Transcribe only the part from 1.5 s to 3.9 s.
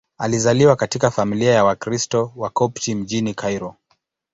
ya Wakristo Wakopti mjini Kairo.